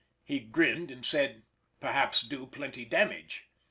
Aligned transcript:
He 0.23 0.39
grinned 0.39 0.89
and 0.89 1.05
said, 1.05 1.43
"Perhaps 1.79 2.21
do 2.23 2.47
plenty 2.47 2.85
damage." 2.85 3.51